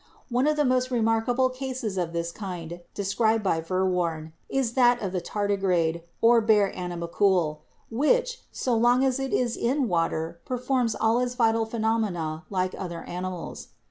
One 0.29 0.47
of 0.47 0.55
the 0.55 0.65
most 0.65 0.89
remarkable 0.89 1.51
cases 1.51 1.95
of 1.95 2.11
this 2.11 2.31
kind 2.31 2.79
described 2.95 3.43
by 3.43 3.61
Verworn 3.61 4.31
is 4.49 4.73
that 4.73 4.99
of 4.99 5.11
the 5.11 5.21
tardigrade, 5.21 6.01
or 6.23 6.41
bear 6.41 6.75
animalcule, 6.75 7.61
which, 7.91 8.41
so 8.51 8.75
long 8.75 9.05
as 9.05 9.19
it 9.19 9.31
is 9.31 9.55
in 9.55 9.87
water, 9.87 10.39
performs 10.43 10.95
all 10.95 11.19
its 11.19 11.35
vital 11.35 11.67
phenomena 11.67 12.45
like 12.49 12.73
other 12.75 13.03
animals. 13.03 13.67